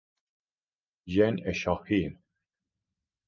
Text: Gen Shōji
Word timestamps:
Gen 1.05 1.37
Shōji 1.53 2.09